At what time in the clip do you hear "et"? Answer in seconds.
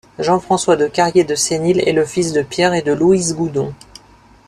2.73-2.81